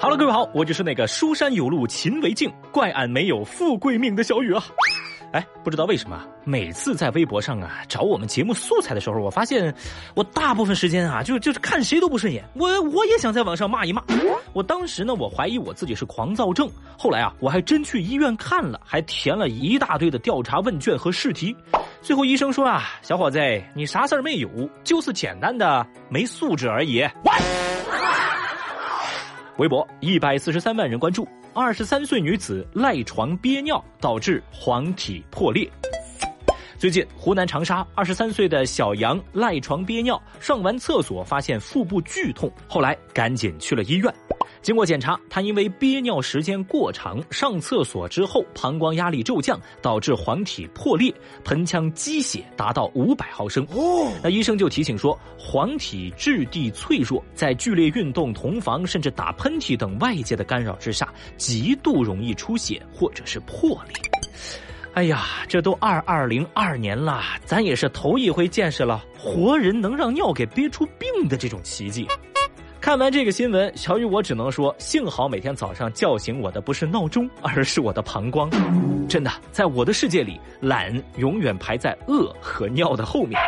[0.00, 4.64] 好了，各位好，我就是那个书山有路勤为径，怪俺没有富贵命的小雨啊。
[5.32, 9.74] 哎，不知道为什么，每次在微博上啊找我们节目素材的时候，我发现
[10.14, 12.44] 我大部分时间啊就就是看谁都不顺眼。
[12.54, 14.02] 我我也想在网上骂一骂。
[14.52, 16.70] 我当时呢，我怀疑我自己是狂躁症。
[16.98, 21.56] 后来啊，我还真去医院看了，还填了一大堆的调查问卷和试题。
[22.02, 23.38] 最后医生说啊，小伙子，
[23.74, 24.48] 你啥事儿没有，
[24.82, 27.04] 就是简单的没素质而已。
[29.58, 31.26] 微博一百四十三万人关注。
[31.54, 35.70] 二十三岁女子赖床憋尿导致黄体破裂。
[36.82, 44.12] 最近，湖南长沙二十三岁的小杨赖床憋尿，上完厕所发现腹部剧痛，后来赶紧去了医院。
[44.62, 51.14] 经过检查，他因为憋尿时间过长，上厕所之后膀胱压力骤降，导致黄体破裂，
[51.44, 53.64] 盆腔积血达到五百毫升。
[53.70, 64.02] 哦，那医生就提醒说，黄体质地脆弱，在剧烈运动、同房甚至打喷嚏等外界的干扰之下，极度容易出血或者是破裂。
[64.94, 72.06] 哎呀，这都二二零二年了，咱也是头一回见识了活人能让尿给憋出病的这种奇迹。
[72.78, 78.50] 看完这个新闻，小雨我只能说，幸好每天早上叫醒我的不是闹钟，而是我的膀胱。
[79.08, 83.40] 真的，在我的世界里，懒永远排在饿和尿的后面。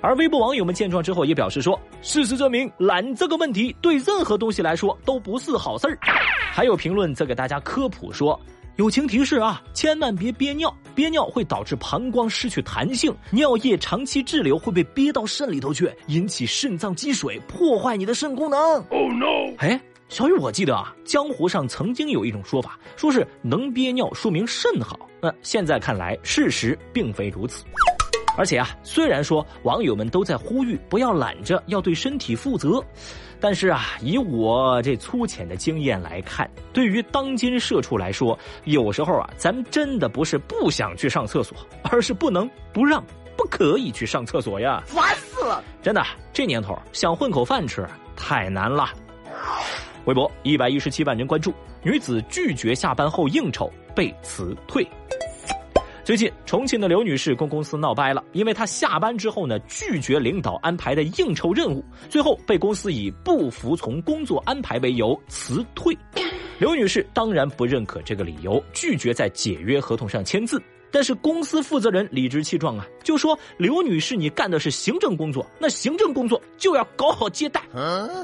[0.00, 5.98] 而微博网友们见状之后也表示说，事实证明，懒这个问题对任何东西来说都不是好事儿。
[6.50, 8.40] 还有评论则给大家科普说。
[8.76, 18.60] 友情提示啊，千万别憋尿，憋尿会导致膀胱失去弹性，尿液长期滞留会被憋到肾里头去，引起肾脏积水，破坏你的肾功能。
[18.90, 19.54] Oh no！
[19.56, 25.08] 哎，小雨，我记得啊，江湖上曾经有一种说法，说是能憋尿说明肾好。
[25.22, 27.64] 那现在看来，事实并非如此。
[28.36, 32.84] 而且啊，虽然说网友们都在呼吁不要懒着，要对身体负责。
[33.40, 43.04] 但是啊，以我这粗浅的经验来看，对于当今社畜来说，有时候啊，咱真的不是不想去上厕所，而是不能不让、
[43.36, 44.82] 不可以去上厕所呀！
[44.86, 45.62] 烦死了！
[45.82, 46.02] 真的，
[46.32, 47.86] 这年头想混口饭吃
[48.16, 48.88] 太难了。
[50.06, 51.52] 微博一百一十七万人关注，
[51.82, 54.86] 女子拒绝下班后应酬被辞退。
[56.06, 65.98] 最近，重庆的刘女士跟公司闹掰了，因为她下班之后呢，拒绝领导安排的应酬任务，最后被公司以不服从工作安排为由辞退。
[66.60, 70.62] 刘女士当然不认可这个理由，拒绝在解约合同上签字。
[70.92, 77.60] 但是公司负责人理直气壮啊，就说刘女士你干的是行政工作，那行政工作就要搞好接待。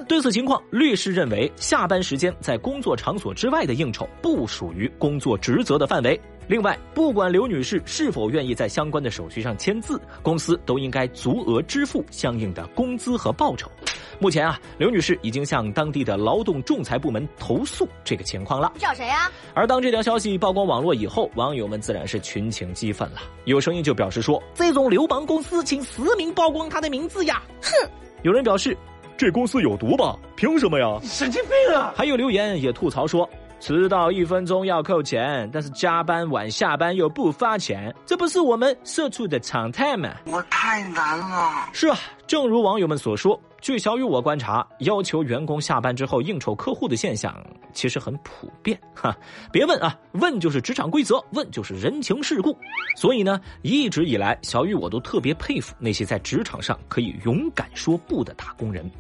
[0.07, 6.19] 对此情况，律师认为下班时间在工作场所之外的应酬不属于工作职责的范围。
[6.53, 13.71] 另外，不管刘女士是否愿意在相关的手续上签字，公司都应该足额支付相应的工资和报酬。
[14.19, 18.71] 目前啊，刘女士已经向当地的劳动仲裁部门投诉这个情况了。
[18.75, 19.31] 你找谁呀？
[19.55, 23.23] 而当这条消息曝光网络以后，网友们自然是群情激愤了。
[23.47, 27.91] 有声音就表示说：“这种流氓公司，请实名曝光他的名字呀！”哼。
[28.25, 28.77] 有人表示
[29.17, 30.19] ：“这公司有毒吧？
[30.37, 31.01] 凭什么呀？
[31.03, 33.27] 神经病啊！”还有留言也吐槽说。
[33.63, 40.17] 迟到一分钟要扣钱，但是加班晚下班又不发钱，这不是我们社畜的常态吗？
[40.27, 41.71] 我太难了。
[41.73, 41.97] 是啊，
[42.27, 47.33] 正如网友们所说，据小雨我观察，要求员工下班之后应酬客户的现象
[47.73, 48.77] 其实很普遍。
[48.97, 49.17] 哈，
[49.53, 52.59] 别问啊，问就是职场规则，问就是人情世故。
[52.97, 58.91] 所以呢，一直以来，小雨我都特别佩服那些在职场上可以勇敢说不的打工人。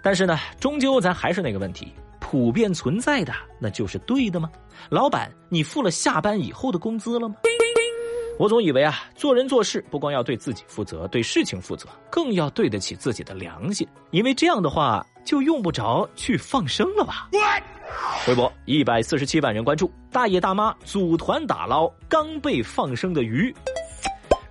[0.00, 1.92] 但是呢，终究咱还是那个问题。
[2.30, 4.48] 普遍存在的那就是对的吗？
[4.88, 7.34] 老板，你付了下班以后的工资了吗？
[8.38, 17.28] 我总以为啊，做人做事不光要对自己负责，对事情负责，更要对得起自己的良心，因为这样的话就用不着去放生了吧。
[18.28, 23.52] 微博一百四十七万人关注，大爷大妈组团打捞刚被放生的鱼。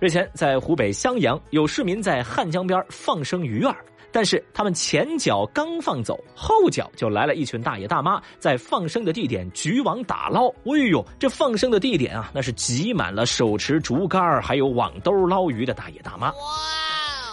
[0.00, 3.74] 日前，在湖北襄阳，有市民在汉江边放生鱼儿。
[4.12, 10.48] 但是他们前脚刚放走，后脚就来了一群大爷大妈，在放生的地点举网打捞。
[10.64, 16.28] 哎呦，这放生的地点啊，那是挤满了手持竹竿还有网兜捞鱼的大爷大妈。
[16.28, 16.34] 哇！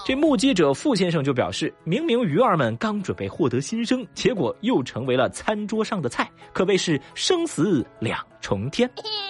[0.05, 8.89] 这目击者傅先生就表示，明明鱼儿们刚准备获得新生，结果又成为了餐桌上的菜，可谓是生死两重天。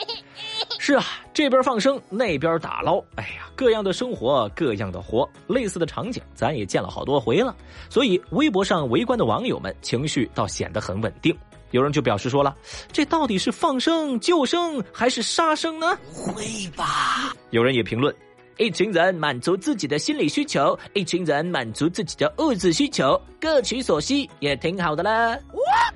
[0.88, 1.04] 是啊，
[1.34, 7.54] 这边放生，那边打捞，哎呀，各样的生活，各样的活，类似的场景咱也见了好多回了。
[7.90, 11.38] 所以微博上围观的网友们情绪倒显得很稳定。
[11.72, 12.56] 有人就表示说了，
[12.90, 16.00] 这到底是放生救生还是杀生呢？
[16.10, 16.46] 会
[16.78, 17.36] 吧？
[17.50, 18.16] 有人也评论，
[18.58, 25.38] 一群人满足自己的心理需求，一群人满足自己的物质需求，各取所需也挺好的啦。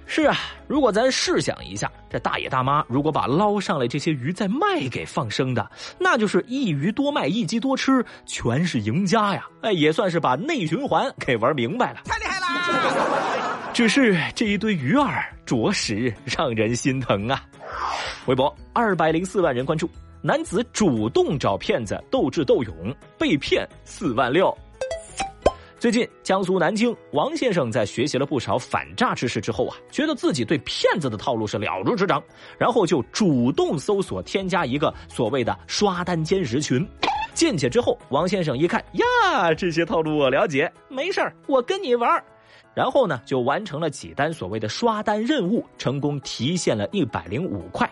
[0.06, 0.38] 是啊，
[0.68, 9.48] 如果咱试想一下，这大爷大妈如果把捞上来这些鱼再卖给放生的，那就是一鱼多卖，一鸡多吃，全是赢家呀！
[9.62, 12.02] 哎，也算是把内循环给玩明白了。
[12.06, 13.60] 太厉害了！
[13.74, 17.42] 只是这一堆鱼儿，着实让人心疼啊。
[18.28, 19.90] 微博二百零四万人关注，
[20.24, 24.56] 男子主动找骗子斗智斗勇，被骗四万六。
[25.80, 32.22] 最近，江苏南京王先生在学习了不少反诈知识之后啊，觉得自己对骗子的套路是了如指掌，
[32.60, 36.88] 然后就主动搜索添加一个所谓的刷单兼职群。
[37.34, 42.24] 进去之后，王先生一看呀，这些套路我了解，没事儿，我跟你玩儿
[42.76, 47.92] 然后呢，就完成了几单所谓的刷单任务，成功提现了一百零五块。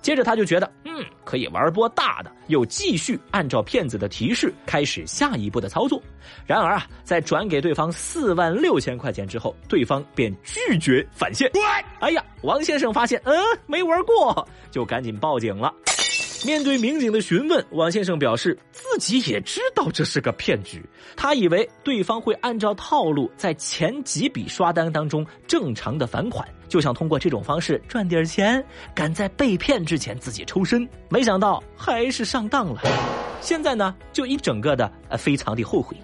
[0.00, 6.02] 接着他就觉得，嗯，可以玩波大的，又继续按照骗子的提示开始下一步的操作。
[6.46, 11.50] 然而啊，在转给对方四万六千块钱之后，对方便拒绝返现。
[12.00, 13.36] 哎呀，王先生发现，嗯，
[13.66, 15.72] 没玩过，就赶紧报警了。
[16.46, 20.82] 面对民警的询问，王先生表示自己也知道这是个骗局。
[21.14, 28.64] 他以为对方会按照套路在前几笔刷单当中正常的返款，就想通过这种方式赚点钱，
[28.94, 30.88] 赶在被骗之前自己抽身。
[31.10, 32.80] 没想到还是上当了。
[33.42, 35.96] 现在呢，就一整个的非常的后悔。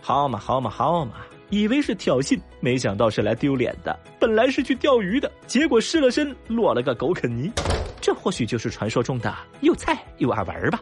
[0.00, 1.12] 好嘛好嘛好嘛！
[1.50, 3.98] 以为是挑衅，没想到是来丢脸的。
[4.18, 7.50] 本来是去钓鱼的，结果失了身，落了个狗啃泥。
[8.00, 10.80] 这或许就是传说中的又菜又爱玩吧。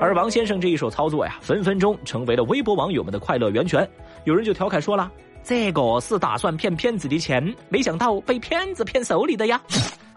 [0.00, 3.88] 而王先生这一手操作呀，分分钟成为了微博网友们的快乐源泉。
[4.24, 5.10] 有人就调侃说了
[5.44, 9.60] ：“这个是打算骗骗子的钱，没想到被骗子骗手里的呀。”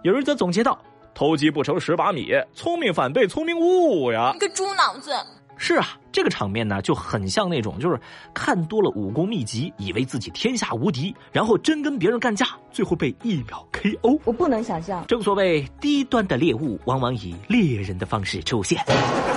[0.04, 0.80] 有人则总结道
[1.14, 5.12] ：“偷鸡不成蚀把米，聪明反被聪明误呀！”你个猪脑子！
[5.58, 8.00] 是啊，这个场面呢就很像那种，就是
[8.34, 14.20] 看多了武功秘籍，以为自己天下无敌，然后真跟别人干架，最后被一秒 KO。
[14.26, 15.06] 我不能想象。
[15.08, 18.84] 正所谓低端的猎物往往以猎人的方式出现。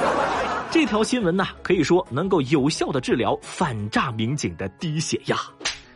[0.71, 5.37] 这条新闻呢，可以说能够有效的治疗反诈民警的低血压。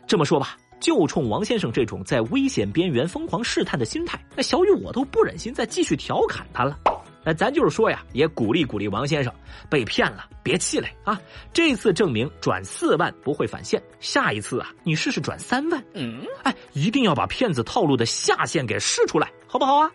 [0.06, 6.78] 这么说吧，就冲王先生这种在危险边缘疯狂试探的心态，那小雨我都不忍心再继续调侃他了。
[7.24, 9.32] 那咱就是说呀，也鼓励鼓励王先生，
[9.70, 11.20] 被骗了别气馁啊！
[11.52, 15.82] 这次证明转四万不会返现，下一次啊，你试试转三万。
[15.94, 19.90] 嗯，哎，一定要把骗子套路的下限给试出来，好不好啊？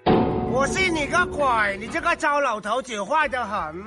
[0.50, 1.77] 我信你个鬼！
[1.77, 3.83] 你这个糟老头子坏得很。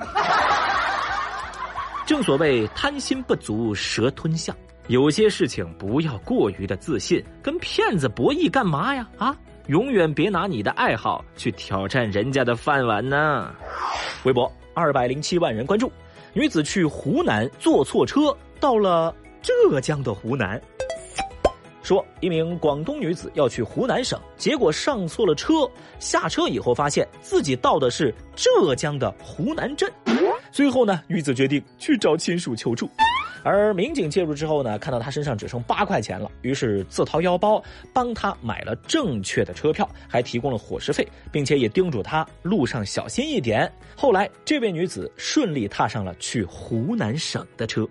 [2.05, 4.55] 正所谓贪心不足蛇吞象，
[4.87, 9.07] 有些事情不要过于的自信，跟骗子博弈干嘛呀？
[9.17, 9.35] 啊！
[9.67, 13.53] 永远别拿你的爱好去挑战人家的饭碗呢。
[14.23, 15.91] 微博二百零七万人关注，
[16.33, 20.61] 女子去湖南坐错车，到了浙江的湖南。
[21.83, 25.69] 说一名广东女子要去湖南省，结果上错了车，
[25.99, 29.91] 下车以后发现自己到的是浙江的湖南镇。
[30.51, 32.87] 最后呢，女子决定去找亲属求助。
[33.43, 43.71] 而民警介入之后呢，看到他身上只剩八块钱了，于是自掏腰包帮他买了正确的车票，还提供了伙食费，并且也叮嘱他路上小心一点。
[43.95, 47.87] 后来，这位女子顺利踏上了去湖南省的车。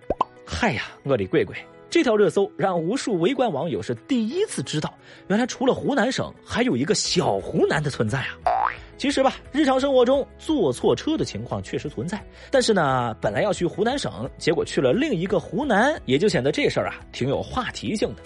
[0.47, 1.57] 嗨呀，我的乖乖！
[1.89, 4.95] 这条热搜让无数围观网友是第一次知道，
[5.27, 8.60] 原来除了湖南省，还有一个小湖南的存在啊。
[9.01, 18.23] 其实吧，日常生活中坐错车的情况确实存在，但是呢，本来要去湖南省，结果去了另一个湖南，也就显得这事儿啊挺有话题性的。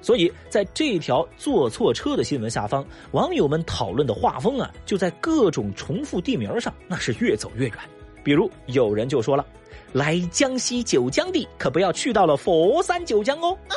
[0.00, 7.76] 所以在这条坐错车的新闻下方，网友们讨论的画风啊，就在各种重复地名上，那是越走越远。
[8.22, 9.44] 比如有人就说了，
[9.92, 13.54] 来江西九江的可不要去到了佛山九江哦。
[13.68, 13.76] 啊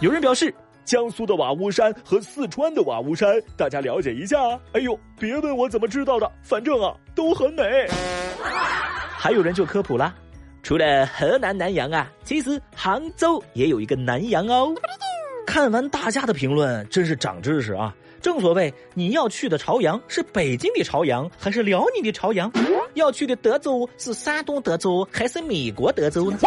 [0.00, 0.54] 有人表示。
[0.84, 4.36] 江苏的瓦屋山和四川的瓦屋山，大家了解一下。
[4.72, 7.62] 哎呦，别问我怎么知道的，反正啊都很美。
[9.16, 10.14] 还有人就科普啦，
[10.62, 14.74] 除了河南南阳啊，其实杭州也有一个南阳哦。
[15.46, 17.94] 看完大家的评论，真是长知识啊！
[18.20, 22.50] 正所谓，你要去的朝阳是北京的朝阳，还是辽宁的朝阳？
[22.94, 26.38] 要去的德州是山东德州，还是美国德州呢？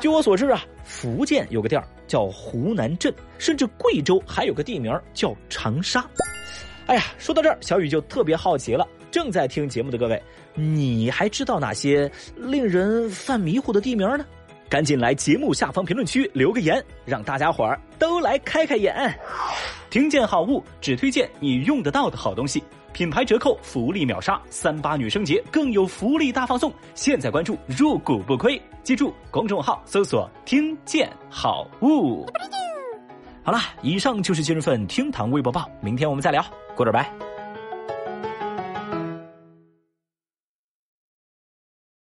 [0.00, 0.60] 据我所知啊，
[1.00, 6.06] 福建有个地儿叫湖南镇，甚至贵州还有个地名叫长沙。
[6.84, 8.86] 哎呀，说到这儿，小雨就特别好奇了。
[9.10, 10.22] 正在听节目的各位，
[10.54, 14.26] 你还知道哪些令人犯迷糊的地名呢？
[14.68, 19.18] 赶紧来节目下方评论区留个言，让大家伙儿都来开开眼。
[19.88, 22.62] 听见好物，只推荐你用得到的好东西。
[22.92, 28.60] 品牌折扣福利秒杀，三八女生节更有福利大放送，现在关注入股不亏。
[28.82, 32.26] 记住，公众号搜索“听见好物”。
[33.42, 36.44] 好了，以上就是今日份厅堂微博报，明天我们再聊，
[36.74, 37.29] 过点拜。